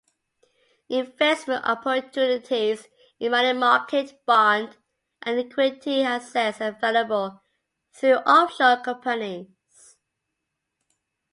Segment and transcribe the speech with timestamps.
[0.89, 2.87] Investment opportunities
[3.19, 4.75] in money-market, bond
[5.21, 7.43] and equity assets are available
[7.93, 9.97] through offshore companies.